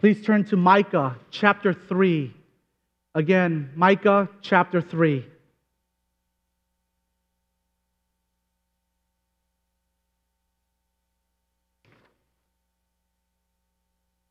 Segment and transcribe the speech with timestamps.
[0.00, 2.34] Please turn to Micah chapter 3.
[3.14, 5.26] Again, Micah chapter 3.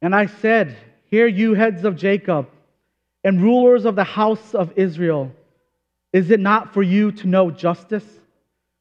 [0.01, 0.75] And I said,
[1.05, 2.49] Hear you, heads of Jacob,
[3.23, 5.31] and rulers of the house of Israel.
[6.11, 8.07] Is it not for you to know justice?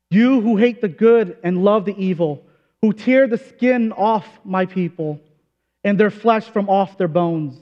[0.09, 2.43] You who hate the good and love the evil,
[2.81, 5.21] who tear the skin off my people
[5.89, 7.57] and their flesh from off their bones,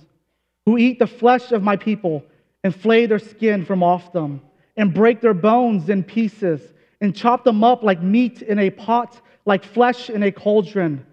[0.65, 2.25] who eat the flesh of my people
[2.65, 4.41] and flay their skin from off them,
[4.77, 6.61] and break their bones in pieces,
[7.01, 11.07] and chop them up like meat in a pot, like flesh in a cauldron.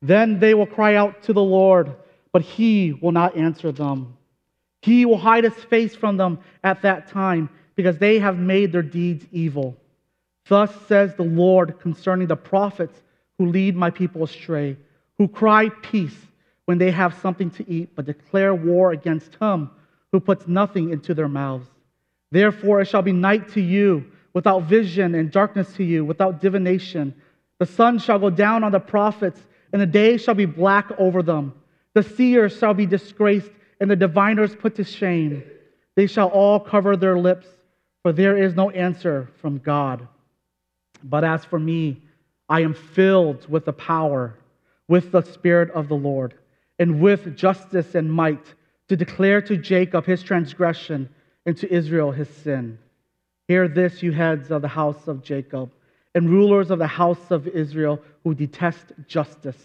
[0.00, 1.94] Then they will cry out to the Lord,
[2.32, 4.16] but he will not answer them.
[4.80, 8.80] He will hide his face from them at that time, because they have made their
[8.80, 9.76] deeds evil.
[10.48, 12.98] Thus says the Lord concerning the prophets
[13.36, 14.78] who lead my people astray,
[15.18, 16.16] who cry peace
[16.66, 19.70] when they have something to eat, but declare war against him
[20.12, 21.66] who puts nothing into their mouths.
[22.30, 27.14] Therefore it shall be night to you, without vision, and darkness to you, without divination.
[27.58, 29.40] The sun shall go down on the prophets,
[29.72, 31.54] and the day shall be black over them.
[31.94, 35.44] The seers shall be disgraced, and the diviners put to shame.
[35.94, 37.46] They shall all cover their lips,
[38.02, 40.06] for there is no answer from God.
[41.02, 42.02] But as for me,
[42.48, 44.34] I am filled with the power,
[44.88, 46.34] with the Spirit of the Lord,
[46.78, 48.54] and with justice and might
[48.88, 51.08] to declare to Jacob his transgression
[51.46, 52.78] and to Israel his sin.
[53.48, 55.72] Hear this, you heads of the house of Jacob,
[56.14, 59.58] and rulers of the house of Israel who detest justice,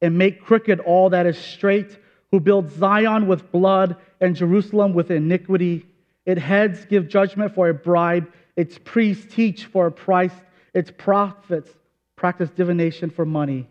[0.00, 1.98] and make crooked all that is straight,
[2.30, 5.86] who build Zion with blood and Jerusalem with iniquity.
[6.26, 10.34] Its heads give judgment for a bribe, its priests teach for a price
[10.74, 11.70] its prophets
[12.16, 13.68] practice divination for money.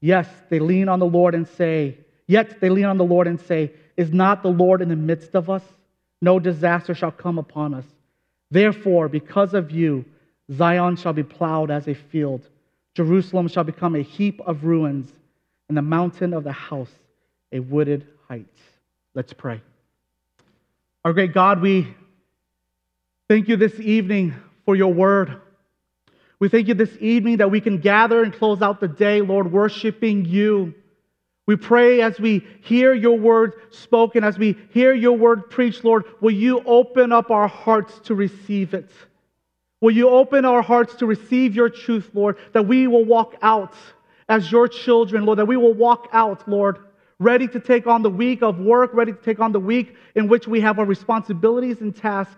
[0.00, 3.40] Yes, they lean on the Lord and say, Yet they lean on the Lord and
[3.40, 5.62] say, Is not the Lord in the midst of us?
[6.20, 7.84] No disaster shall come upon us.
[8.50, 10.04] Therefore, because of you,
[10.52, 12.48] Zion shall be plowed as a field,
[12.94, 15.10] Jerusalem shall become a heap of ruins,
[15.68, 16.92] and the mountain of the house
[17.52, 18.46] a wooded height.
[19.14, 19.60] Let's pray.
[21.04, 21.94] Our great God, we
[23.28, 25.40] thank you this evening for your word.
[26.38, 29.52] We thank you this evening that we can gather and close out the day, Lord,
[29.52, 30.74] worshiping you.
[31.52, 36.04] We pray as we hear your word spoken, as we hear your word preached, Lord,
[36.22, 38.90] will you open up our hearts to receive it?
[39.82, 43.74] Will you open our hearts to receive your truth, Lord, that we will walk out
[44.30, 46.78] as your children, Lord, that we will walk out, Lord,
[47.18, 50.28] ready to take on the week of work, ready to take on the week in
[50.28, 52.34] which we have our responsibilities and tasks.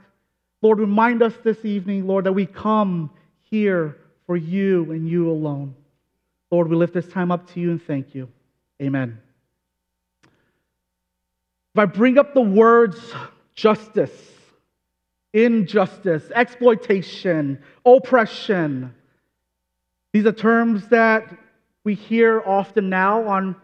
[0.60, 5.76] Lord, remind us this evening, Lord, that we come here for you and you alone.
[6.50, 8.28] Lord, we lift this time up to you and thank you.
[8.82, 9.18] Amen.
[11.74, 12.98] If I bring up the words
[13.54, 14.12] justice,
[15.32, 18.94] injustice, exploitation, oppression,
[20.12, 21.36] these are terms that
[21.82, 23.56] we hear often now on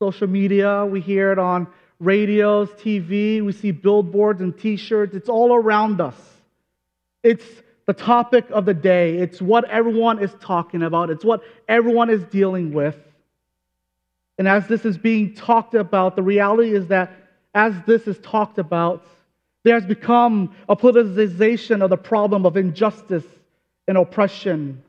[0.00, 1.66] social media, we hear it on
[2.00, 6.16] radios, TV, we see billboards and t shirts, it's all around us.
[7.22, 7.44] It's
[7.86, 9.16] the topic of the day.
[9.16, 12.96] It's what everyone is talking about, it's what everyone is dealing with.
[14.38, 17.12] And as this is being talked about, the reality is that
[17.54, 19.06] as this is talked about,
[19.64, 23.24] there has become a politicization of the problem of injustice
[23.88, 24.82] and oppression.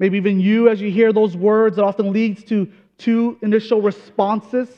[0.00, 4.68] Maybe even you, as you hear those words, it often leads to two initial responses.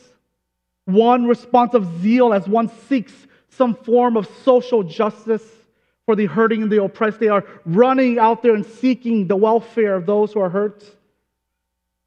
[0.86, 3.12] One response of zeal as one seeks
[3.50, 5.44] some form of social justice
[6.06, 7.20] for the hurting and the oppressed.
[7.20, 10.84] They are running out there and seeking the welfare of those who are hurt.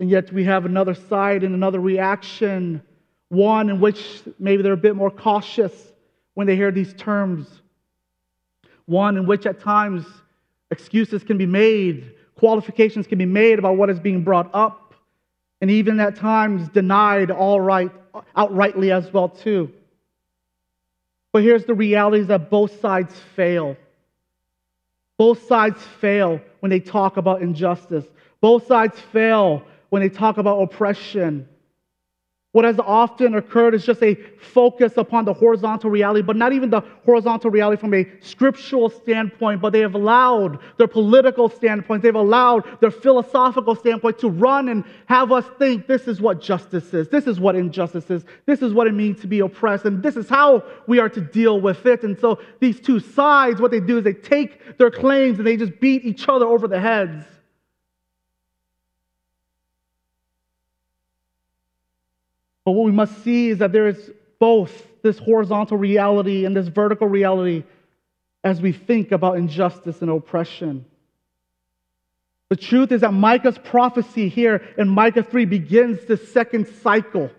[0.04, 2.82] And yet we have another side and another reaction,
[3.30, 5.94] one in which maybe they're a bit more cautious
[6.34, 7.48] when they hear these terms,
[8.84, 10.06] one in which at times
[10.72, 14.94] excuses can be made, qualifications can be made about what is being brought up,
[15.62, 17.90] and even at times denied all right,
[18.36, 19.72] outrightly as well too.
[21.32, 23.78] But here's the reality is that both sides fail.
[25.18, 28.04] Both sides fail when they talk about injustice.
[28.42, 31.48] Both sides fail when they talk about oppression.
[32.52, 36.72] What has often occurred is just a focus upon the horizontal reality, but not even
[36.72, 42.16] the horizontal reality from a scriptural standpoint, but they have allowed their political standpoint, they've
[42.16, 47.08] allowed their philosophical standpoint to run and have us think this is what justice is,
[47.10, 50.16] this is what injustice is, this is what it means to be oppressed, and this
[50.16, 52.02] is how we are to deal with it.
[52.02, 55.56] And so these two sides, what they do is they take their claims and they
[55.56, 57.28] just beat each other over the heads.
[62.66, 64.72] But what we must see is that there is both
[65.02, 67.64] this horizontal reality and this vertical reality
[68.44, 70.86] as we think about injustice and oppression.
[72.50, 77.32] The truth is that Micah's prophecy here in Micah 3 begins the second cycle.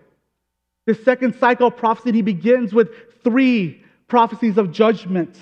[0.85, 2.89] The second cycle of prophecy, he begins with
[3.23, 5.35] three prophecies of judgment.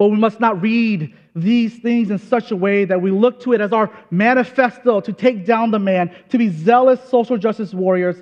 [0.00, 3.52] But we must not read these things in such a way that we look to
[3.52, 8.16] it as our manifesto to take down the man, to be zealous social justice warriors,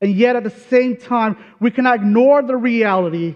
[0.00, 3.34] and yet at the same time, we cannot ignore the reality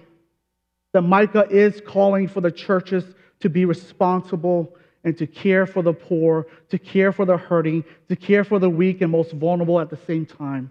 [0.93, 3.03] that Micah is calling for the churches
[3.41, 8.15] to be responsible and to care for the poor, to care for the hurting, to
[8.15, 10.71] care for the weak and most vulnerable at the same time.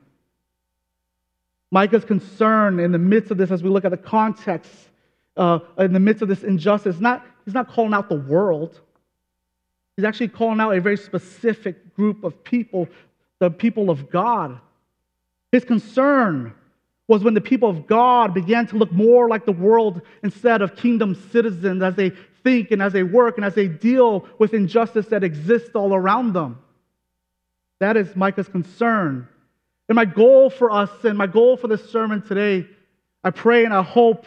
[1.71, 4.71] Micah's concern in the midst of this, as we look at the context,
[5.37, 8.79] uh, in the midst of this injustice, not, he's not calling out the world.
[9.95, 12.87] He's actually calling out a very specific group of people,
[13.39, 14.59] the people of God.
[15.51, 16.53] His concern
[17.07, 20.75] was when the people of God began to look more like the world instead of
[20.75, 22.11] kingdom citizens as they
[22.43, 26.33] think and as they work and as they deal with injustice that exists all around
[26.33, 26.59] them.
[27.79, 29.27] That is Micah's concern.
[29.87, 32.67] And my goal for us and my goal for this sermon today,
[33.23, 34.25] I pray and I hope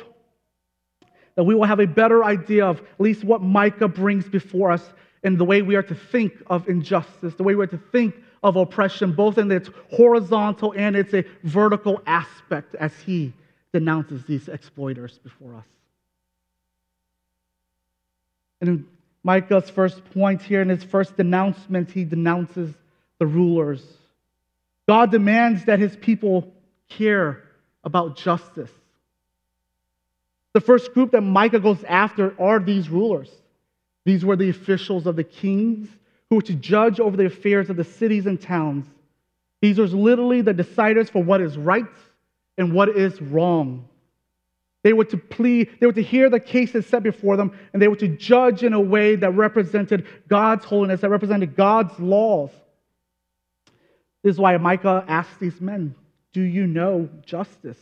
[1.40, 4.84] that we will have a better idea of at least what Micah brings before us
[5.24, 8.14] and the way we are to think of injustice, the way we are to think
[8.42, 13.32] of oppression, both in its horizontal and its a vertical aspect as he
[13.72, 15.64] denounces these exploiters before us.
[18.60, 18.86] And in
[19.22, 22.74] Micah's first point here, in his first denouncement, he denounces
[23.18, 23.82] the rulers.
[24.86, 26.52] God demands that his people
[26.90, 27.44] care
[27.82, 28.70] about justice.
[30.52, 33.30] The first group that Micah goes after are these rulers.
[34.04, 35.88] These were the officials of the kings
[36.28, 38.86] who were to judge over the affairs of the cities and towns.
[39.60, 41.84] These were literally the deciders for what is right
[42.56, 43.88] and what is wrong.
[44.82, 47.88] They were to plead, they were to hear the cases set before them, and they
[47.88, 52.50] were to judge in a way that represented God's holiness, that represented God's laws.
[54.22, 55.94] This is why Micah asks these men,
[56.32, 57.78] Do you know justice?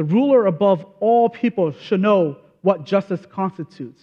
[0.00, 4.02] The ruler above all people should know what justice constitutes.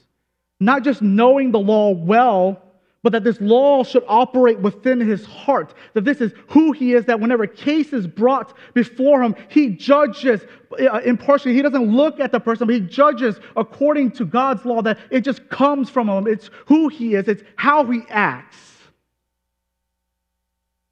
[0.59, 2.61] Not just knowing the law well,
[3.01, 5.73] but that this law should operate within his heart.
[5.95, 10.41] That this is who he is, that whenever case is brought before him, he judges
[10.79, 11.55] uh, impartially.
[11.55, 15.21] He doesn't look at the person, but he judges according to God's law, that it
[15.21, 16.27] just comes from him.
[16.27, 18.59] It's who he is, it's how he acts.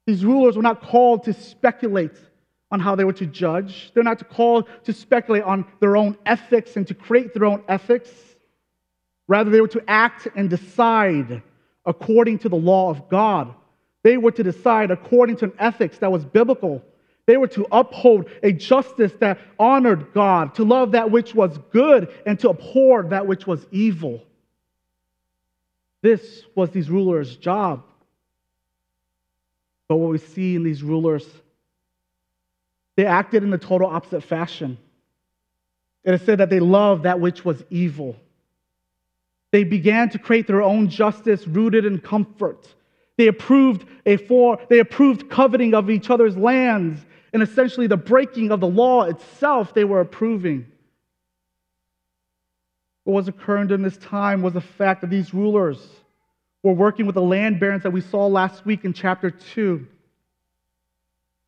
[0.04, 2.16] These rulers were not called to speculate
[2.76, 3.90] on how they were to judge.
[3.94, 8.10] They're not called to speculate on their own ethics and to create their own ethics.
[9.28, 11.42] Rather, they were to act and decide
[11.86, 13.54] according to the law of God.
[14.02, 16.82] They were to decide according to an ethics that was biblical.
[17.24, 22.12] They were to uphold a justice that honored God, to love that which was good,
[22.26, 24.22] and to abhor that which was evil.
[26.02, 27.84] This was these rulers' job.
[29.88, 31.26] But what we see in these rulers,
[32.96, 34.78] they acted in the total opposite fashion.
[36.04, 38.16] It is said that they loved that which was evil.
[39.52, 42.74] They began to create their own justice rooted in comfort.
[43.16, 48.50] They approved, a for, they approved coveting of each other's lands and essentially the breaking
[48.50, 50.66] of the law itself they were approving.
[53.04, 55.86] What was occurring during this time was the fact that these rulers
[56.62, 59.86] were working with the land barons that we saw last week in chapter 2.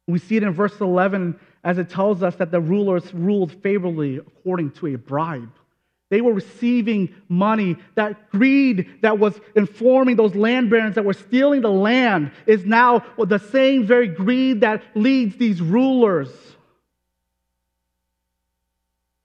[0.06, 4.16] We see it in verse 11 as it tells us that the rulers ruled favorably
[4.16, 5.52] according to a bribe.
[6.10, 7.76] They were receiving money.
[7.94, 13.04] That greed that was informing those land barons that were stealing the land is now
[13.18, 16.30] the same very greed that leads these rulers.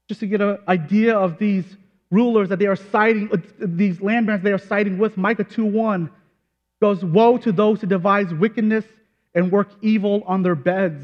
[0.09, 1.65] Just to get an idea of these
[2.11, 6.09] rulers that they are siding, uh, these land barons they are citing with, Micah 2.1
[6.81, 8.83] goes, Woe to those who devise wickedness
[9.33, 11.01] and work evil on their beds.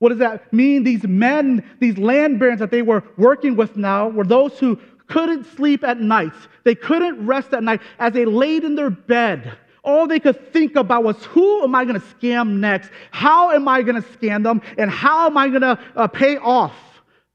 [0.00, 0.82] What does that mean?
[0.82, 5.44] These men, these land barons that they were working with now, were those who couldn't
[5.56, 6.32] sleep at night.
[6.64, 9.56] They couldn't rest at night as they laid in their bed.
[9.82, 12.90] All they could think about was who am I going to scam next?
[13.10, 14.62] How am I going to scam them?
[14.78, 16.74] And how am I going to uh, pay off?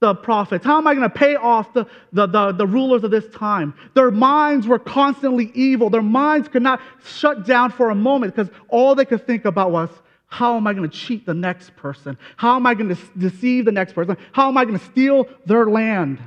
[0.01, 0.65] the prophets?
[0.65, 3.73] How am I going to pay off the, the, the, the, rulers of this time?
[3.93, 5.89] Their minds were constantly evil.
[5.89, 9.71] Their minds could not shut down for a moment because all they could think about
[9.71, 9.89] was,
[10.27, 12.17] how am I going to cheat the next person?
[12.35, 14.17] How am I going to deceive the next person?
[14.31, 16.19] How am I going to steal their land?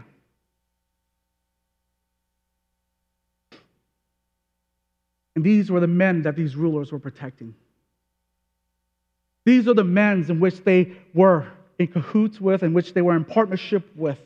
[5.34, 7.54] And these were the men that these rulers were protecting.
[9.44, 11.46] These are the men in which they were
[11.78, 14.18] in cahoots with, in which they were in partnership with.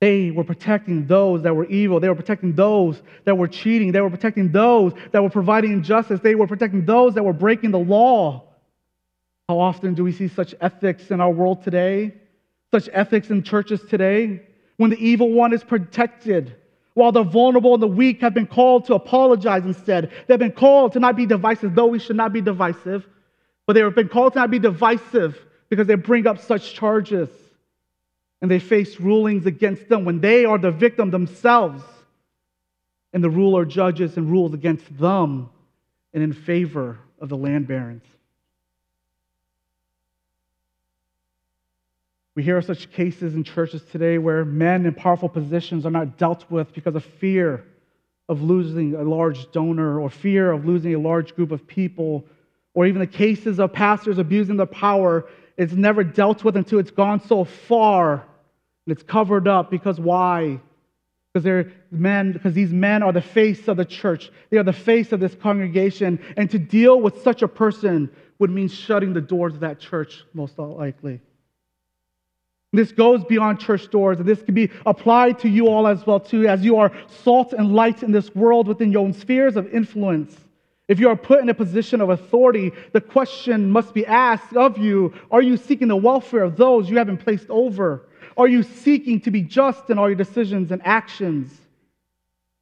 [0.00, 1.98] They were protecting those that were evil.
[1.98, 3.90] They were protecting those that were cheating.
[3.90, 6.20] They were protecting those that were providing injustice.
[6.20, 8.44] They were protecting those that were breaking the law.
[9.48, 12.14] How often do we see such ethics in our world today?
[12.70, 14.42] Such ethics in churches today?
[14.76, 16.54] When the evil one is protected,
[16.94, 20.10] while the vulnerable and the weak have been called to apologize instead.
[20.26, 23.06] They've been called to not be divisive, though we should not be divisive,
[23.66, 25.38] but they have been called to not be divisive
[25.68, 27.28] because they bring up such charges
[28.40, 31.82] and they face rulings against them when they are the victim themselves.
[33.12, 35.48] And the ruler judges and rules against them
[36.12, 38.04] and in favor of the land barons.
[42.34, 46.18] We hear of such cases in churches today where men in powerful positions are not
[46.18, 47.64] dealt with because of fear
[48.28, 52.24] of losing a large donor or fear of losing a large group of people,
[52.74, 55.28] or even the cases of pastors abusing their power.
[55.58, 58.12] It's never dealt with until it's gone so far
[58.86, 60.60] and it's covered up because why?
[61.32, 64.30] Because they're men, because these men are the face of the church.
[64.50, 66.20] They are the face of this congregation.
[66.36, 70.24] And to deal with such a person would mean shutting the doors of that church,
[70.32, 71.20] most likely.
[72.72, 76.20] This goes beyond church doors, and this can be applied to you all as well,
[76.20, 76.92] too, as you are
[77.24, 80.36] salt and light in this world within your own spheres of influence.
[80.88, 84.78] If you are put in a position of authority, the question must be asked of
[84.78, 88.08] you Are you seeking the welfare of those you have been placed over?
[88.38, 91.52] Are you seeking to be just in all your decisions and actions?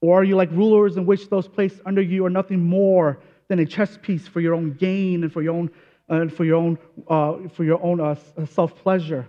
[0.00, 3.60] Or are you like rulers in which those placed under you are nothing more than
[3.60, 5.70] a chess piece for your own gain and for your own,
[6.08, 6.78] uh, for your own,
[7.08, 8.16] uh, for your own uh,
[8.46, 9.26] self pleasure?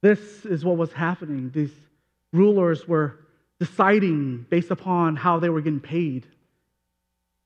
[0.00, 1.50] This is what was happening.
[1.50, 1.72] These
[2.32, 3.23] rulers were
[3.64, 6.26] deciding based upon how they were getting paid,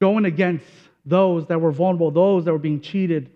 [0.00, 0.66] going against
[1.04, 3.30] those that were vulnerable, those that were being cheated,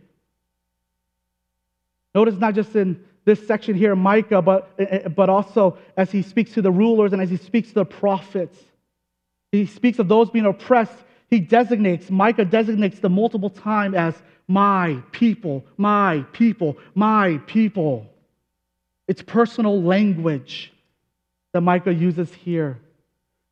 [2.14, 6.22] Notice not just in this section here, Micah, but, eh, eh, but also as he
[6.22, 8.58] speaks to the rulers and as he speaks to the prophets.
[9.50, 10.96] He speaks of those being oppressed.
[11.30, 14.14] He designates, Micah designates the multiple time as
[14.48, 18.10] my people, my people, my people.
[19.08, 20.72] It's personal language
[21.52, 22.80] that Micah uses here.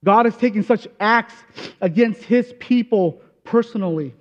[0.04, 1.34] God is taking such acts
[1.80, 4.14] against his people personally.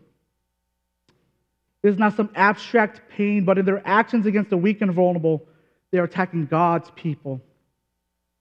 [1.82, 5.48] It is not some abstract pain, but in their actions against the weak and vulnerable,
[5.92, 7.42] they are attacking God's people,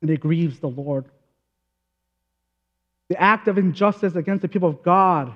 [0.02, 1.04] and it grieves the Lord.
[3.09, 5.33] The act of injustice against the people of God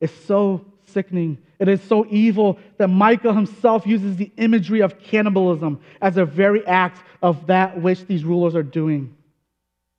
[0.00, 1.38] is so sickening.
[1.58, 6.66] It is so evil that Micah himself uses the imagery of cannibalism as a very
[6.66, 9.15] act of that which these rulers are doing.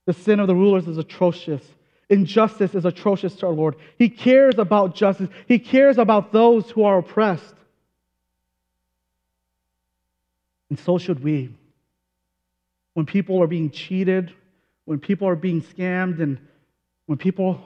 [0.08, 1.62] The sin of the rulers is atrocious.
[2.08, 3.76] Injustice is atrocious to our Lord.
[3.98, 7.54] He cares about justice, He cares about those who are oppressed.
[10.70, 11.50] And so should we.
[12.94, 14.32] When people are being cheated,
[14.86, 16.38] when people are being scammed, and
[17.04, 17.60] when people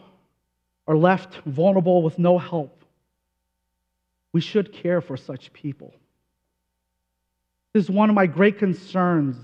[0.89, 2.77] are left vulnerable with no help,
[4.33, 5.95] we should care for such people.
[7.73, 9.37] This is one of my great concerns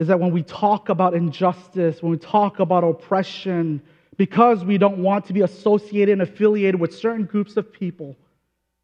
[0.00, 3.80] is that when we talk about injustice, when we talk about oppression,
[4.16, 8.16] because we don't want to be associated and affiliated with certain groups of people,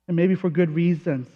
[0.09, 1.27] and maybe for good reasons,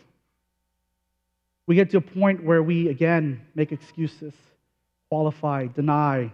[1.66, 4.35] we get to a point where we again make excuses,
[5.09, 6.33] qualify, deny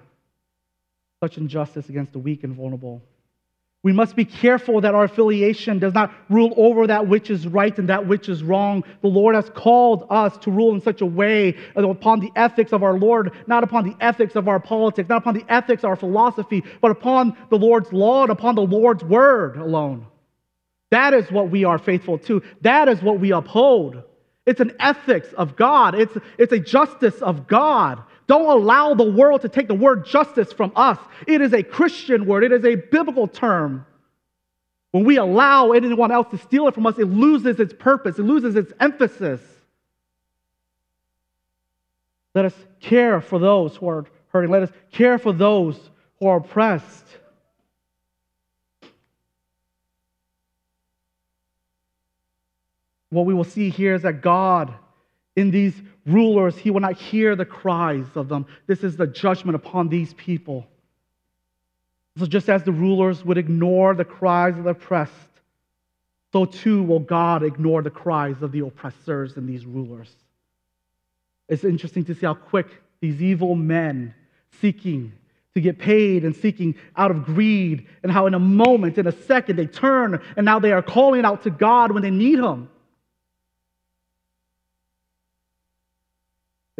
[1.20, 3.02] such injustice against the weak and vulnerable.
[3.82, 7.76] We must be careful that our affiliation does not rule over that which is right
[7.78, 8.84] and that which is wrong.
[9.00, 12.82] The Lord has called us to rule in such a way upon the ethics of
[12.82, 15.96] our Lord, not upon the ethics of our politics, not upon the ethics of our
[15.96, 20.06] philosophy, but upon the Lord's law and upon the Lord's word alone.
[20.90, 22.42] That is what we are faithful to.
[22.60, 24.02] That is what we uphold.
[24.44, 28.02] It's an ethics of God, it's, it's a justice of God.
[28.30, 30.98] Don't allow the world to take the word justice from us.
[31.26, 33.84] It is a Christian word, it is a biblical term.
[34.92, 38.22] When we allow anyone else to steal it from us, it loses its purpose, it
[38.22, 39.40] loses its emphasis.
[42.32, 44.52] Let us care for those who are hurting.
[44.52, 45.76] Let us care for those
[46.20, 47.06] who are oppressed.
[53.08, 54.72] What we will see here is that God
[55.34, 55.74] in these
[56.06, 58.46] rulers, he will not hear the cries of them.
[58.66, 60.66] This is the judgment upon these people.
[62.18, 65.12] So, just as the rulers would ignore the cries of the oppressed,
[66.32, 70.14] so too will God ignore the cries of the oppressors and these rulers.
[71.48, 72.68] It's interesting to see how quick
[73.00, 74.14] these evil men
[74.60, 75.12] seeking
[75.54, 79.12] to get paid and seeking out of greed, and how in a moment, in a
[79.12, 82.68] second, they turn and now they are calling out to God when they need Him.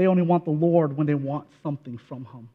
[0.01, 2.49] They only want the Lord when they want something from Him.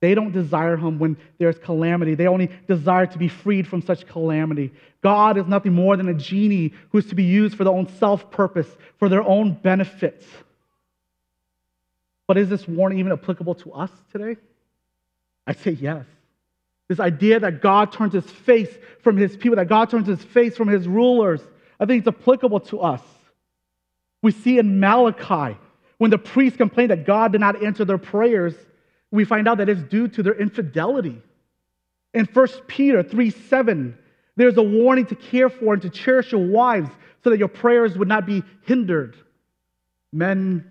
[0.00, 2.14] They don't desire Him when there's calamity.
[2.14, 4.70] They only desire to be freed from such calamity.
[5.00, 7.88] God is nothing more than a genie who is to be used for their own
[7.96, 10.26] self purpose, for their own benefits.
[12.26, 14.36] But is this warning even applicable to us today?
[15.46, 16.04] I say yes.
[16.88, 18.68] This idea that God turns his face
[19.02, 21.40] from his people, that God turns his face from his rulers,
[21.80, 23.00] I think it's applicable to us.
[24.20, 25.56] We see in Malachi,
[26.00, 28.54] when the priests complained that God did not answer their prayers,
[29.10, 31.20] we find out that it's due to their infidelity.
[32.14, 33.98] In 1 Peter 3 7,
[34.34, 36.88] there's a warning to care for and to cherish your wives
[37.22, 39.14] so that your prayers would not be hindered.
[40.10, 40.64] Men,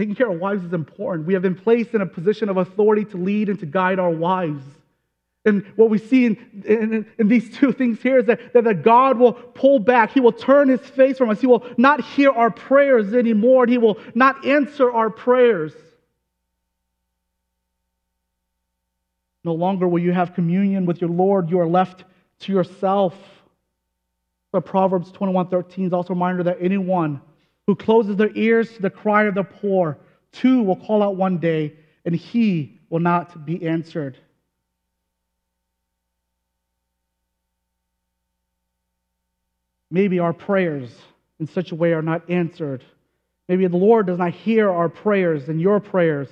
[0.00, 1.28] taking care of wives is important.
[1.28, 4.10] We have been placed in a position of authority to lead and to guide our
[4.10, 4.64] wives.
[5.46, 9.16] And what we see in, in, in, these two things here is that, that, God
[9.16, 10.10] will pull back.
[10.10, 11.40] He will turn his face from us.
[11.40, 13.66] He will not hear our prayers anymore.
[13.68, 15.72] He will not answer our prayers.
[19.44, 21.48] No longer will you have communion with your Lord.
[21.48, 22.02] You are left
[22.40, 23.14] to yourself.
[24.50, 27.20] But Proverbs 21 13 is also a reminder that anyone
[27.68, 29.98] who closes their ears to the cry of the poor,
[30.32, 31.74] too will call out one day,
[32.04, 34.18] and he will not be answered.
[39.96, 40.94] Maybe our prayers
[41.40, 42.84] in such a way are not answered.
[43.48, 46.28] Maybe the Lord does not hear our prayers and your prayers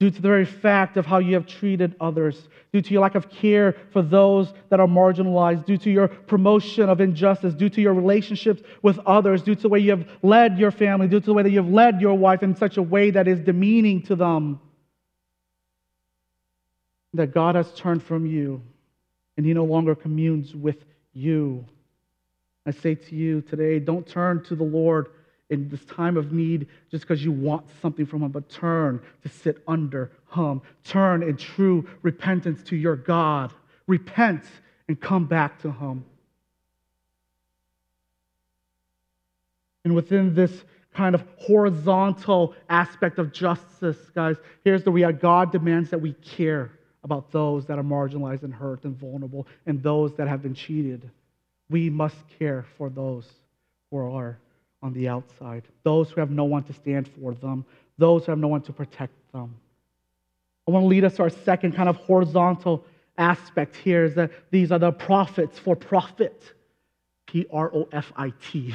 [0.00, 3.16] due to the very fact of how you have treated others, due to your lack
[3.16, 7.82] of care for those that are marginalized, due to your promotion of injustice, due to
[7.82, 11.26] your relationships with others, due to the way you have led your family, due to
[11.26, 14.00] the way that you have led your wife in such a way that is demeaning
[14.00, 14.58] to them.
[17.12, 18.62] That God has turned from you
[19.36, 21.66] and He no longer communes with you.
[22.66, 25.08] I say to you today, don't turn to the Lord
[25.50, 29.28] in this time of need just because you want something from Him, but turn to
[29.28, 30.62] sit under Him.
[30.84, 33.52] Turn in true repentance to your God.
[33.86, 34.44] Repent
[34.88, 36.04] and come back to Him.
[39.84, 45.90] And within this kind of horizontal aspect of justice, guys, here's the reality God demands
[45.90, 46.72] that we care
[47.02, 51.10] about those that are marginalized and hurt and vulnerable and those that have been cheated.
[51.74, 53.28] We must care for those
[53.90, 54.38] who are
[54.80, 57.64] on the outside, those who have no one to stand for them,
[57.98, 59.56] those who have no one to protect them.
[60.68, 62.84] I want to lead us to our second kind of horizontal
[63.18, 66.40] aspect here is that these are the prophets for profit.
[67.26, 68.72] P R O F I T.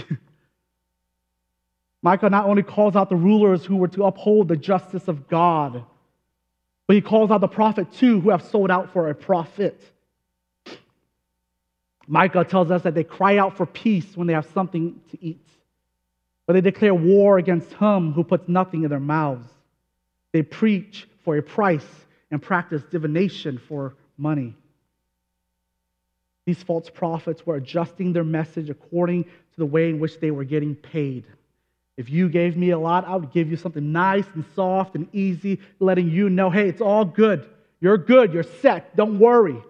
[2.02, 5.86] Micah not only calls out the rulers who were to uphold the justice of God,
[6.86, 9.82] but he calls out the prophet too who have sold out for a profit.
[12.12, 15.46] Micah tells us that they cry out for peace when they have something to eat.
[16.48, 19.48] But they declare war against him who puts nothing in their mouths.
[20.32, 21.86] They preach for a price
[22.32, 24.56] and practice divination for money.
[26.48, 30.46] These false prophets were adjusting their message according to the way in which they were
[30.46, 31.26] getting paid.
[31.96, 35.08] If you gave me a lot, I would give you something nice and soft and
[35.14, 37.48] easy, letting you know, hey, it's all good.
[37.80, 38.34] You're good.
[38.34, 38.96] You're set.
[38.96, 39.62] Don't worry.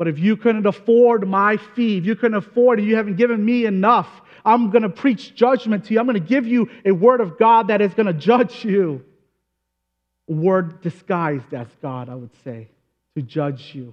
[0.00, 3.44] But if you couldn't afford my fee, if you couldn't afford it, you haven't given
[3.44, 4.08] me enough,
[4.46, 6.00] I'm going to preach judgment to you.
[6.00, 9.04] I'm going to give you a word of God that is going to judge you.
[10.30, 12.68] A word disguised as God, I would say,
[13.14, 13.92] to judge you.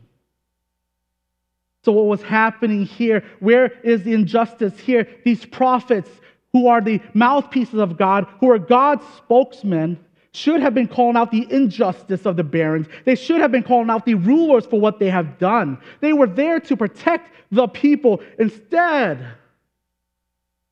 [1.84, 3.26] So, what was happening here?
[3.41, 5.10] Where is the injustice here?
[5.26, 6.10] These prophets,
[6.54, 10.00] who are the mouthpieces of God, who are God's spokesmen,
[10.38, 12.88] should have been calling out the injustice of the barons.
[13.06, 15.80] They should have been calling out the rulers for what they have done.
[16.00, 18.21] They were there to protect the people.
[18.38, 19.26] Instead,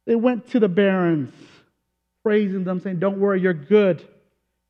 [0.05, 1.33] they went to the barons,
[2.23, 4.07] praising them, saying, Don't worry, you're good.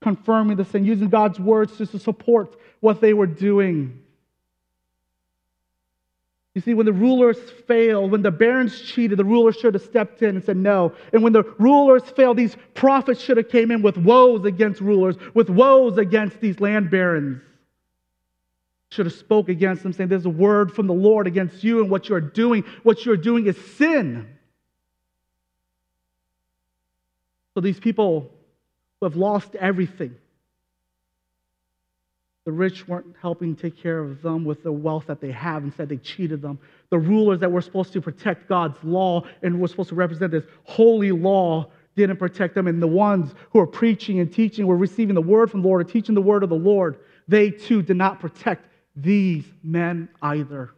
[0.01, 4.01] Confirming the sin, using God's words just to support what they were doing.
[6.55, 7.37] You see, when the rulers
[7.67, 10.93] failed, when the barons cheated, the rulers should have stepped in and said no.
[11.11, 15.17] And when the rulers failed, these prophets should have came in with woes against rulers,
[15.33, 17.41] with woes against these land barons.
[18.89, 21.91] Should have spoke against them, saying, There's a word from the Lord against you, and
[21.91, 24.25] what you're doing, what you're doing is sin.
[27.53, 28.31] So these people
[29.01, 30.15] who have lost everything,
[32.45, 35.63] the rich weren't helping take care of them with the wealth that they have.
[35.63, 36.59] Instead, they cheated them.
[36.91, 40.45] The rulers that were supposed to protect God's law and were supposed to represent this
[40.63, 42.67] holy law didn't protect them.
[42.67, 45.81] And the ones who were preaching and teaching were receiving the word from the Lord
[45.81, 46.99] or teaching the word of the Lord.
[47.27, 50.69] they too did not protect these men either.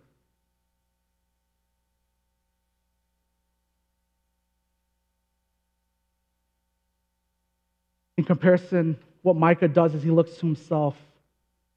[8.17, 10.95] In comparison, what Micah does is he looks to himself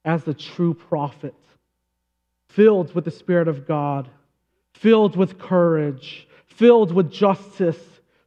[0.04, 1.34] as the true prophet,
[2.48, 4.08] filled with the Spirit of God,
[4.74, 7.78] filled with courage, filled with justice,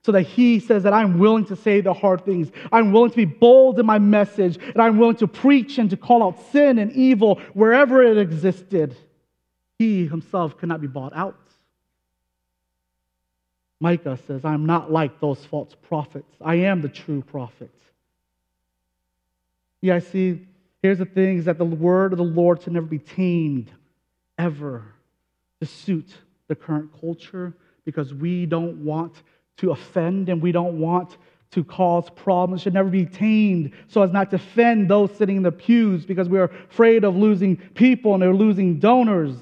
[0.06, 2.52] so that he says that I'm willing to say the hard things.
[2.72, 5.98] I'm willing to be bold in my message, and I'm willing to preach and to
[5.98, 8.96] call out sin and evil wherever it existed.
[9.80, 11.40] He himself cannot be bought out.
[13.80, 16.36] Micah says, I'm not like those false prophets.
[16.42, 17.72] I am the true prophet.
[19.82, 20.48] Yeah, I see.
[20.84, 23.72] Here's the thing is that the word of the Lord should never be tamed,
[24.38, 24.84] ever,
[25.62, 26.14] to suit
[26.50, 27.54] the current culture
[27.86, 29.24] because we don't want
[29.58, 31.18] to offend and we don't want
[31.52, 32.62] to cause problems.
[32.62, 36.06] It should never be tamed so as not to offend those sitting in the pews
[36.06, 39.38] because we're afraid of losing people and they're losing donors.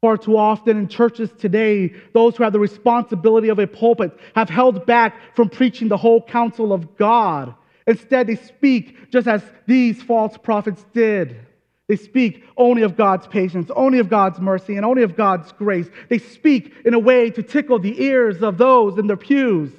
[0.00, 4.48] Far too often in churches today, those who have the responsibility of a pulpit have
[4.48, 7.54] held back from preaching the whole counsel of God
[7.90, 11.36] Instead, they speak just as these false prophets did.
[11.88, 15.88] They speak only of God's patience, only of God's mercy, and only of God's grace.
[16.08, 19.72] They speak in a way to tickle the ears of those in their pews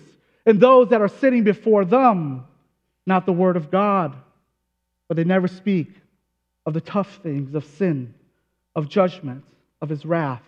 [0.45, 2.43] and those that are sitting before them,
[3.05, 4.13] not the Word of God.
[5.07, 5.93] But they never speak
[6.65, 8.13] of the tough things of sin,
[8.75, 9.45] of judgment,
[9.81, 10.43] of His wrath.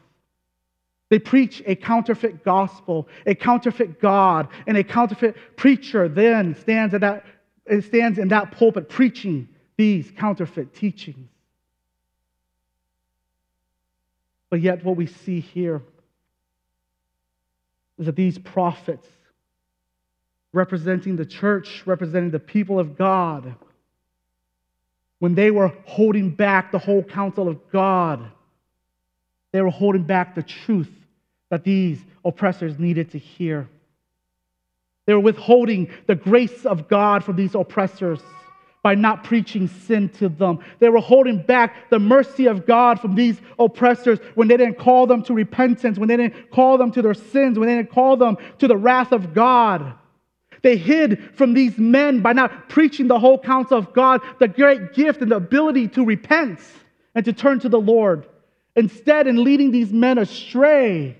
[1.09, 7.01] They preach a counterfeit gospel, a counterfeit God, and a counterfeit preacher then stands at
[7.01, 7.23] that
[7.65, 9.47] it stands in that pulpit preaching
[9.77, 11.29] these counterfeit teachings.
[14.49, 15.81] But yet, what we see here
[17.97, 19.07] is that these prophets,
[20.51, 23.55] representing the church, representing the people of God,
[25.19, 28.29] when they were holding back the whole counsel of God,
[29.53, 30.91] they were holding back the truth
[31.49, 33.69] that these oppressors needed to hear.
[35.05, 38.19] They were withholding the grace of God from these oppressors
[38.83, 40.59] by not preaching sin to them.
[40.79, 45.07] They were holding back the mercy of God from these oppressors when they didn't call
[45.07, 48.17] them to repentance, when they didn't call them to their sins, when they didn't call
[48.17, 49.93] them to the wrath of God.
[50.63, 54.93] They hid from these men by not preaching the whole counsel of God, the great
[54.93, 56.59] gift and the ability to repent
[57.15, 58.27] and to turn to the Lord.
[58.75, 61.17] Instead, in leading these men astray,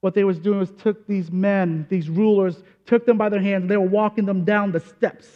[0.00, 3.62] what they was doing was took these men, these rulers, took them by their hands,
[3.62, 5.26] and they were walking them down the steps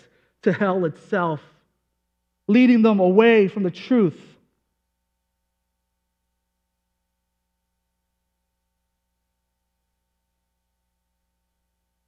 [0.42, 1.40] to hell itself,
[2.46, 4.20] leading them away from the truth.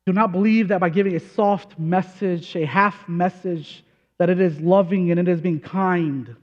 [0.06, 3.82] Do not believe that by giving a soft message, a half message,
[4.18, 6.36] that it is loving and it is being kind.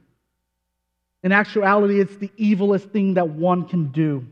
[1.23, 4.25] In actuality, it's the evilest thing that one can do.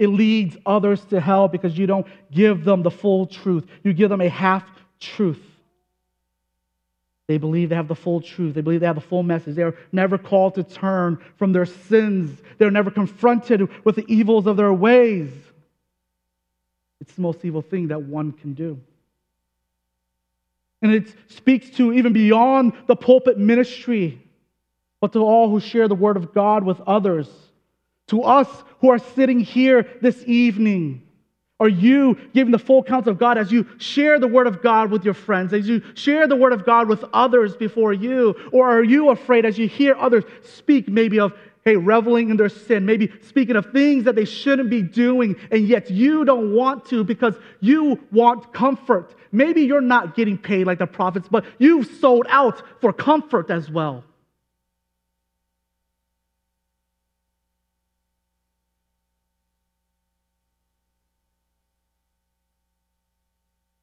[0.00, 3.66] It leads others to hell because you don't give them the full truth.
[3.84, 4.64] You give them a half
[4.98, 5.44] truth.
[7.26, 8.54] They believe they have the full truth.
[8.54, 9.56] They believe they have the full message.
[9.56, 12.40] They're never called to turn from their sins.
[12.56, 15.30] They're never confronted with the evils of their ways.
[17.02, 18.80] It's the most evil thing that one can do.
[20.80, 24.18] And it speaks to even beyond the pulpit ministry,
[24.98, 27.28] but to all who share the word of God with others.
[28.10, 28.48] To us
[28.80, 31.02] who are sitting here this evening,
[31.60, 34.90] are you giving the full counsel of God as you share the Word of God
[34.90, 38.34] with your friends, as you share the Word of God with others before you?
[38.50, 41.32] Or are you afraid as you hear others speak maybe of,
[41.64, 45.68] hey, reveling in their sin, maybe speaking of things that they shouldn't be doing, and
[45.68, 49.14] yet you don't want to because you want comfort?
[49.30, 53.70] Maybe you're not getting paid like the prophets, but you've sold out for comfort as
[53.70, 54.02] well.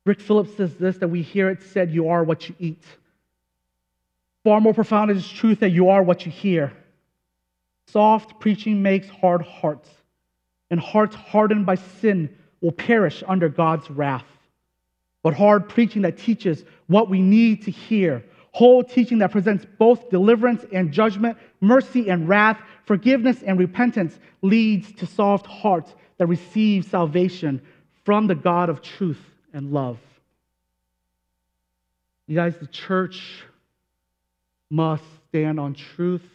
[0.08, 2.84] Rick Phillips says this that we hear it said, You are what you eat.
[4.46, 6.72] Far more profound is truth that you are what you hear.
[7.88, 9.89] Soft preaching makes hard hearts,
[10.72, 14.26] and hearts hardened by sin will perish under God's wrath.
[15.24, 20.10] But hard preaching that teaches what we need to hear, whole teaching that presents both
[20.10, 26.86] deliverance and judgment, mercy and wrath, forgiveness and repentance, leads to soft hearts that receive
[26.86, 27.62] salvation
[28.06, 29.20] from the God of truth
[29.58, 29.98] and love.
[32.28, 33.43] You guys, the church
[34.70, 36.30] must stand on truth.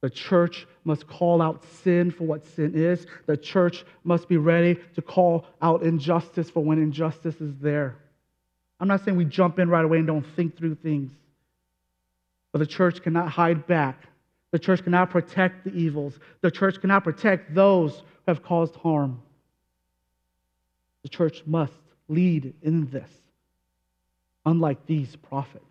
[0.00, 3.06] The church must call out sin for what sin is.
[3.26, 7.96] The church must be ready to call out injustice for when injustice is there.
[8.80, 11.12] I'm not saying we jump in right away and don't think through things.
[12.50, 14.02] But the church cannot hide back.
[14.50, 16.18] The church cannot protect the evils.
[16.40, 19.22] The church cannot protect those who have caused harm.
[21.02, 21.74] The church must
[22.08, 23.10] lead in this,
[24.46, 25.64] unlike these prophets.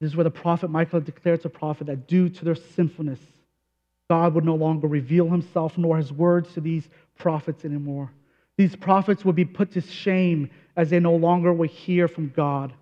[0.00, 3.20] This is where the prophet Micah declared to prophet that due to their sinfulness,
[4.08, 8.10] God would no longer reveal himself nor his words to these prophets anymore.
[8.56, 12.72] These prophets would be put to shame as they no longer will hear from God.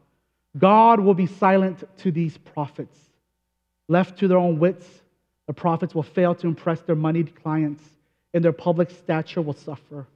[0.56, 2.96] God will be silent to these prophets.
[3.88, 4.86] Left to their own wits,
[5.46, 7.82] the prophets will fail to impress their moneyed clients,
[8.34, 10.06] and their public stature will suffer.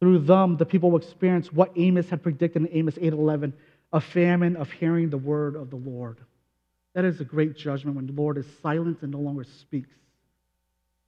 [0.00, 3.52] Through them, the people will experience what Amos had predicted in Amos 8:11,
[3.92, 6.18] a famine of hearing the word of the Lord.
[6.94, 9.90] That is a great judgment when the Lord is silent and no longer speaks.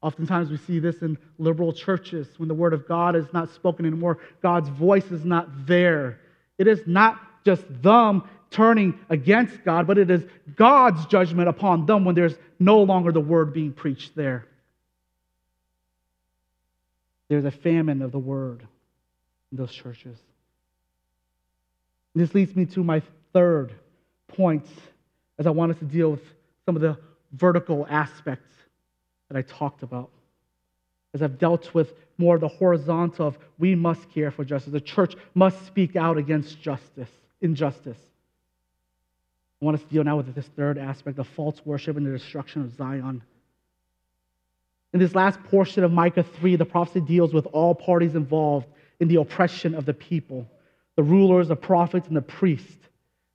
[0.00, 3.84] Oftentimes, we see this in liberal churches when the word of God is not spoken
[3.84, 6.20] anymore, God's voice is not there.
[6.56, 10.24] It is not just them turning against God, but it is
[10.56, 14.46] God's judgment upon them when there's no longer the word being preached there.
[17.28, 18.66] There's a famine of the word
[19.50, 20.18] in those churches.
[22.14, 23.72] This leads me to my third
[24.28, 24.66] point
[25.38, 26.22] as I want us to deal with
[26.66, 26.98] some of the
[27.32, 28.50] vertical aspects
[29.28, 30.10] that I talked about.
[31.14, 34.72] As I've dealt with more of the horizontal of we must care for justice.
[34.72, 37.10] The church must speak out against justice,
[37.40, 37.98] injustice.
[39.60, 42.10] I want us to deal now with this third aspect of false worship and the
[42.10, 43.22] destruction of Zion.
[44.92, 48.66] In this last portion of Micah 3, the prophecy deals with all parties involved
[49.00, 50.48] in the oppression of the people
[50.96, 52.88] the rulers, the prophets, and the priests.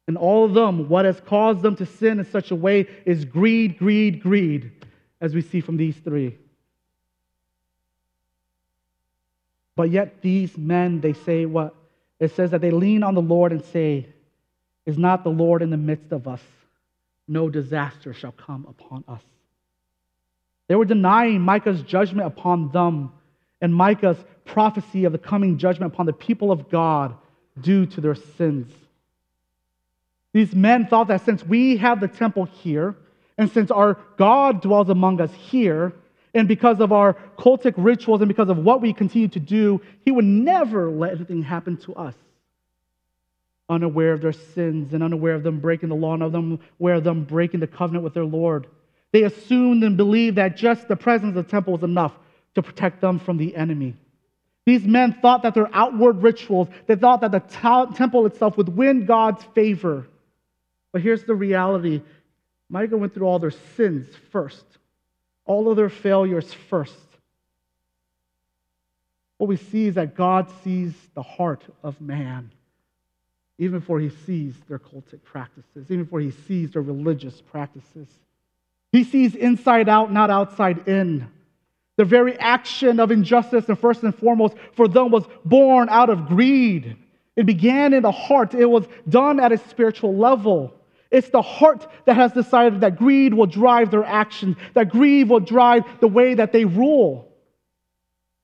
[0.05, 3.23] And all of them, what has caused them to sin in such a way is
[3.23, 4.85] greed, greed, greed,
[5.21, 6.37] as we see from these three.
[9.77, 11.73] But yet, these men, they say what?
[12.19, 14.07] It says that they lean on the Lord and say,
[14.85, 16.41] is not the Lord in the midst of us?
[17.27, 19.23] No disaster shall come upon us.
[20.73, 23.11] They were denying Micah's judgment upon them
[23.61, 27.13] and Micah's prophecy of the coming judgment upon the people of God
[27.61, 28.73] due to their sins.
[30.33, 32.95] These men thought that since we have the temple here,
[33.37, 35.93] and since our God dwells among us here,
[36.33, 40.09] and because of our cultic rituals and because of what we continue to do, He
[40.09, 42.15] would never let anything happen to us
[43.69, 47.25] unaware of their sins and unaware of them breaking the law and unaware of them
[47.25, 48.65] breaking the covenant with their Lord.
[49.13, 52.13] They assumed and believed that just the presence of the temple was enough
[52.55, 53.95] to protect them from the enemy.
[54.65, 57.39] These men thought that their outward rituals, they thought that the
[57.95, 60.07] temple itself would win God's favor.
[60.91, 62.01] But here's the reality
[62.69, 64.65] Micah went through all their sins first,
[65.45, 66.97] all of their failures first.
[69.37, 72.51] What we see is that God sees the heart of man
[73.59, 78.07] even before he sees their cultic practices, even before he sees their religious practices.
[78.93, 81.27] He sees inside out, not outside in.
[81.97, 86.27] The very action of injustice, and first and foremost, for them was born out of
[86.27, 86.95] greed.
[87.35, 90.75] It began in the heart, it was done at a spiritual level.
[91.09, 95.39] It's the heart that has decided that greed will drive their actions, that greed will
[95.39, 97.32] drive the way that they rule.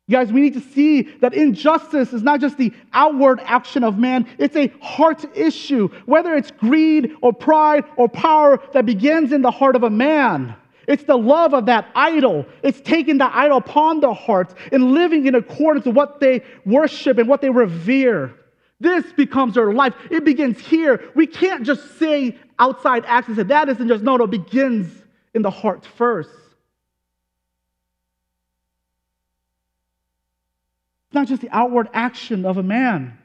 [0.10, 4.00] You guys, we need to see that injustice is not just the outward action of
[4.00, 5.88] man, it's a heart issue.
[6.08, 10.56] Whether it's greed or pride or power that begins in the heart of a man.
[10.88, 12.48] It's the love of that idol.
[12.63, 17.19] It's taking the idol upon their hearts and living in accordance with what they worship
[17.19, 18.34] and what they revere.
[18.80, 19.93] This becomes their life.
[20.10, 21.12] It begins here.
[21.13, 24.91] We can't just say outside actions that that isn't just, no, no, it begins
[25.36, 26.32] in the heart first.
[31.10, 33.17] It's not just the outward action of a man,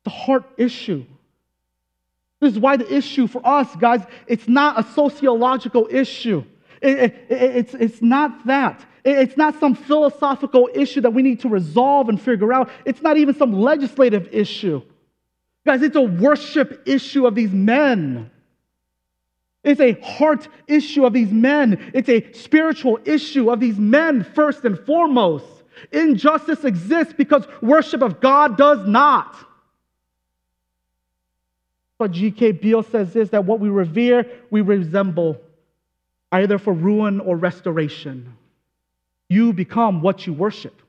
[0.00, 1.06] it's a heart issue.
[2.40, 6.44] This is why the issue for us, guys, it's not a sociological issue.
[6.82, 8.84] It, it, it, it's, it's not that.
[9.04, 12.68] It's not some philosophical issue that we need to resolve and figure out.
[12.84, 14.82] It's not even some legislative issue.
[15.64, 18.30] Guys, it's a worship issue of these men.
[19.64, 21.90] It's a heart issue of these men.
[21.94, 25.57] It's a spiritual issue of these men, first and foremost.
[25.92, 29.36] Injustice exists because worship of God does not.
[31.98, 32.52] But G.K.
[32.52, 35.40] Beale says this that what we revere, we resemble
[36.30, 38.34] either for ruin or restoration.
[39.28, 40.80] You become what you worship.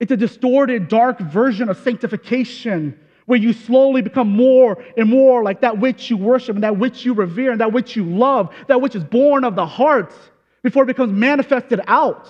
[0.00, 5.62] It's a distorted, dark version of sanctification where you slowly become more and more like
[5.62, 8.80] that which you worship and that which you revere and that which you love, that
[8.80, 10.12] which is born of the heart
[10.62, 12.28] before it becomes manifested out.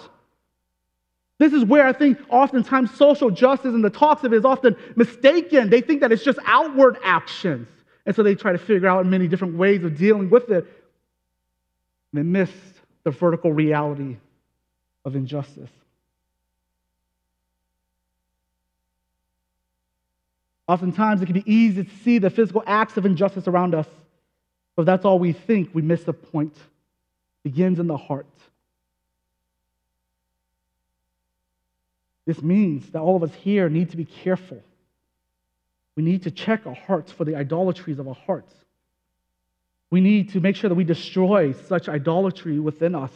[1.38, 4.77] This is where I think oftentimes social justice and the talks of it is often
[4.94, 5.68] mistaken.
[5.68, 7.68] They think that it's just outward actions.
[8.07, 10.64] And so they try to figure out many different ways of dealing with it.
[12.12, 12.51] And they miss
[13.03, 14.16] the vertical reality
[15.05, 15.70] of injustice.
[20.66, 23.87] Oftentimes, it can be easy to see the physical acts of injustice around us,
[24.77, 26.55] but if that's all we think, we miss the point.
[26.57, 28.27] It begins in the heart.
[32.27, 34.63] This means that all of us here need to be careful.
[35.97, 38.53] We need to check our hearts for the idolatries of our hearts.
[39.91, 43.13] We need to make sure that we destroy such idolatry within us.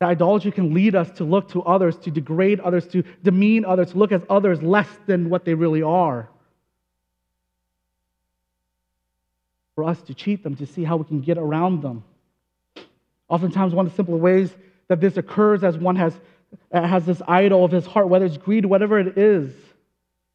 [0.00, 3.92] That idolatry can lead us to look to others, to degrade others, to demean others,
[3.92, 6.28] to look at others less than what they really are.
[9.76, 12.02] For us to cheat them, to see how we can get around them.
[13.28, 14.52] Oftentimes, one of the simple ways
[14.88, 16.18] that this occurs as one has,
[16.72, 19.48] has this idol of his heart, whether it's greed, whatever it is,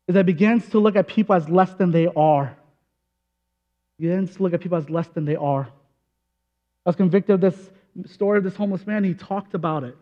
[0.08, 2.56] is that begins to look at people as less than they are.
[4.00, 5.64] Begins to look at people as less than they are.
[6.86, 7.70] I was convicted of this
[8.06, 9.04] story of this homeless man.
[9.04, 9.98] He talked about it.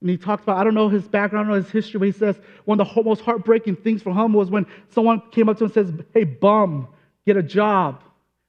[0.00, 2.36] And he talked about, I don't know his background, know his history, but he says
[2.64, 5.72] one of the most heartbreaking things for him was when someone came up to him
[5.74, 6.88] and says, Hey, bum,
[7.24, 8.02] get a job.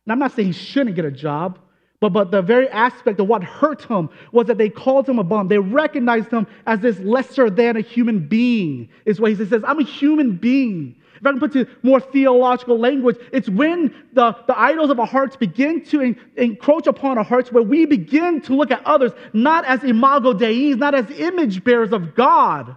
[0.05, 1.59] And I'm not saying he shouldn't get a job,
[1.99, 5.23] but, but the very aspect of what hurt him was that they called him a
[5.23, 5.47] bum.
[5.47, 9.63] They recognized him as this lesser than a human being, is what he says.
[9.65, 10.95] I'm a human being.
[11.15, 15.07] If I can put to more theological language, it's when the, the idols of our
[15.07, 19.13] hearts begin to en- encroach upon our hearts, where we begin to look at others
[19.33, 22.75] not as imago Dei, not as image bearers of God.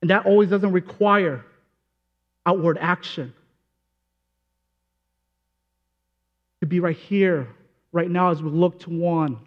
[0.00, 1.44] And that always doesn't require
[2.44, 3.32] outward action.
[6.60, 7.48] To be right here,
[7.96, 9.38] right now, as we look to one,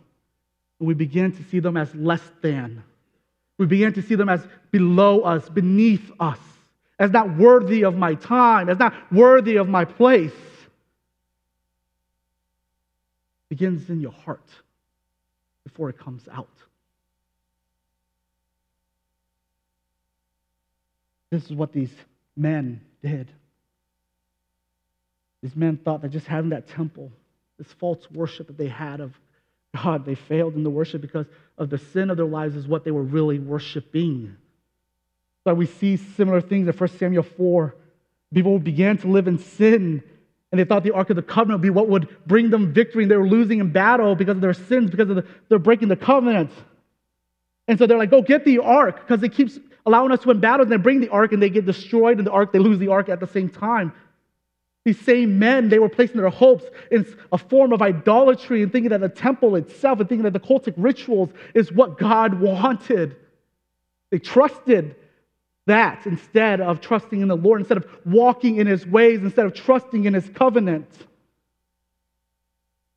[0.80, 2.84] and we begin to see them as less than.
[3.60, 6.40] We begin to see them as below us, beneath us
[6.98, 10.34] as not worthy of my time, as not worthy of my place,
[13.48, 14.48] begins in your heart
[15.64, 16.50] before it comes out.
[21.30, 21.94] This is what these
[22.36, 23.32] men did.
[25.44, 27.12] These men thought that just having that temple,
[27.60, 29.14] this false worship that they had of
[29.76, 32.84] God, they failed in the worship because of the sin of their lives, is what
[32.84, 34.36] they were really worshiping.
[35.46, 37.76] But we see similar things in 1 Samuel 4.
[38.34, 40.02] People began to live in sin,
[40.52, 43.04] and they thought the Ark of the Covenant would be what would bring them victory,
[43.04, 45.88] and they were losing in battle because of their sins, because of the, they're breaking
[45.88, 46.52] the covenant.
[47.68, 50.40] And so they're like, go get the Ark, because it keeps allowing us to win
[50.40, 52.80] battles, and they bring the Ark, and they get destroyed in the Ark, they lose
[52.80, 53.94] the Ark at the same time.
[54.90, 58.90] These same men, they were placing their hopes in a form of idolatry and thinking
[58.90, 63.16] that the temple itself and thinking that the cultic rituals is what God wanted.
[64.10, 64.96] They trusted
[65.68, 69.54] that instead of trusting in the Lord, instead of walking in his ways, instead of
[69.54, 70.90] trusting in his covenant.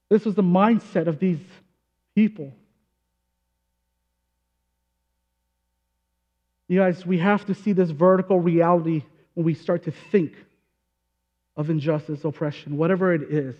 [0.08, 1.40] This was the mindset of these
[2.14, 2.54] people.
[6.68, 9.02] You guys, we have to see this vertical reality
[9.34, 10.32] when we start to think
[11.56, 13.54] of injustice, oppression, whatever it is.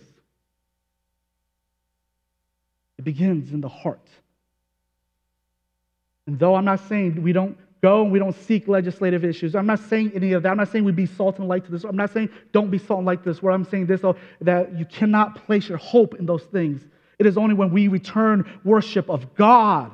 [2.97, 4.07] It begins in the heart.
[6.25, 9.55] And though I'm not saying we don't go and we don't seek legislative issues.
[9.55, 10.49] I'm not saying any of that.
[10.49, 11.83] I'm not saying we be salt and light to this.
[11.83, 13.43] I'm not saying don't be salt and light to this.
[13.43, 16.81] Where I'm saying this, though, that you cannot place your hope in those things.
[17.19, 19.91] It is only when we return worship of God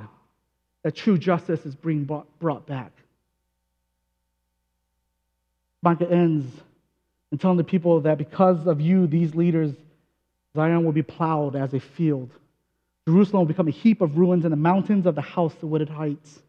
[0.83, 2.03] that true justice is being
[2.39, 2.91] brought back.
[5.81, 6.45] Micah ends
[7.31, 9.73] in telling the people that because of you, these leaders,
[10.55, 12.31] Zion will be plowed as a field.
[13.07, 15.89] Jerusalem will become a heap of ruins, and the mountains of the house the wooded
[15.89, 16.39] heights.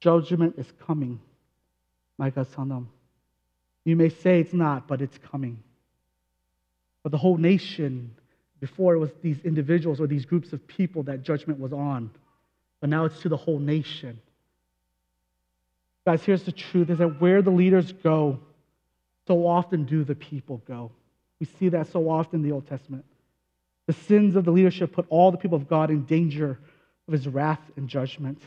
[0.00, 1.20] Judgment is coming.
[2.18, 2.88] Micah telling them.
[3.84, 5.58] You may say it's not, but it's coming.
[7.02, 8.14] But the whole nation,
[8.60, 12.10] before it was these individuals or these groups of people that judgment was on.
[12.80, 14.20] But now it's to the whole nation.
[16.04, 18.38] Guys, here's the truth is that where the leaders go,
[19.26, 20.90] so often do the people go.
[21.40, 23.04] We see that so often in the Old Testament.
[23.86, 26.58] The sins of the leadership put all the people of God in danger
[27.08, 28.40] of his wrath and judgment.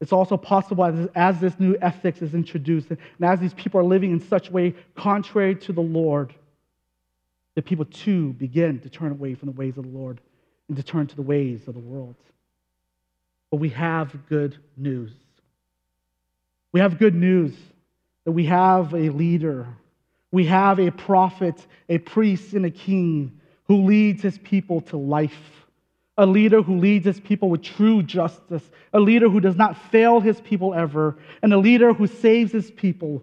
[0.00, 4.10] It's also possible as, this new ethics is introduced and as these people are living
[4.10, 6.34] in such a way contrary to the Lord,
[7.54, 10.20] that people too begin to turn away from the ways of the Lord
[10.68, 12.14] and to turn to the ways of the world.
[13.50, 15.12] But we have good news.
[16.72, 17.54] We have good news
[18.26, 19.66] that we have a leader,
[20.30, 25.56] we have a prophet, a priest, and a king who leads his people to life
[26.18, 28.62] a leader who leads his people with true justice,
[28.92, 32.70] a leader who does not fail his people ever, and a leader who saves his
[32.70, 33.22] people.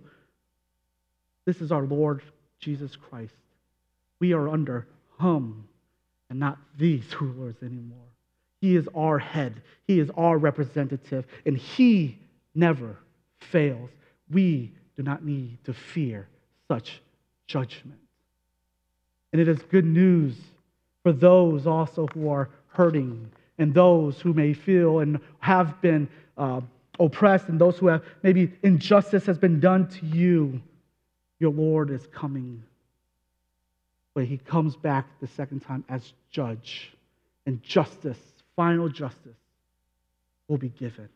[1.46, 2.22] This is our Lord
[2.60, 3.34] Jesus Christ.
[4.20, 4.88] We are under
[5.20, 5.68] him
[6.30, 7.98] and not these rulers anymore.
[8.62, 12.18] He is our head, He is our representative, and He
[12.56, 12.98] never
[13.42, 13.90] fails.
[14.32, 16.28] We do not need to fear
[16.68, 17.02] such
[17.48, 18.00] judgment.
[19.32, 20.36] And it is good news
[21.02, 26.62] for those also who are hurting and those who may feel and have been uh,
[27.00, 30.62] oppressed and those who have maybe injustice has been done to you.
[31.40, 32.64] Your Lord is coming.
[34.14, 36.94] But he comes back the second time as judge,
[37.46, 38.20] and justice,
[38.56, 39.38] final justice,
[40.48, 41.10] will be given.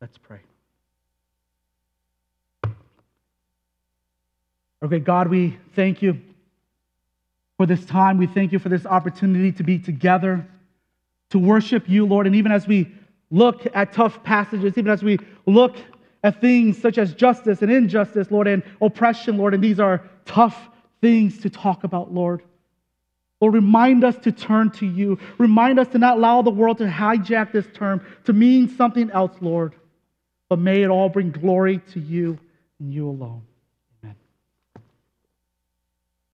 [0.00, 0.40] Let's pray.
[4.82, 6.20] Okay, God, we thank you
[7.58, 8.16] for this time.
[8.16, 10.46] We thank you for this opportunity to be together,
[11.30, 12.26] to worship you, Lord.
[12.26, 12.90] And even as we
[13.30, 15.76] look at tough passages, even as we look
[16.24, 20.68] at things such as justice and injustice, Lord, and oppression, Lord, and these are tough
[21.02, 22.42] things to talk about, Lord.
[23.40, 25.18] Lord, remind us to turn to you.
[25.38, 29.32] Remind us to not allow the world to hijack this term to mean something else,
[29.40, 29.74] Lord.
[30.48, 32.38] But may it all bring glory to you
[32.78, 33.42] and you alone.